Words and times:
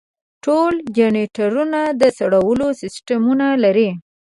ټول 0.43 0.73
جنریټرونه 0.97 1.79
د 2.01 2.03
سړولو 2.17 2.67
سیستمونه 2.81 3.47
لري. 3.63 3.89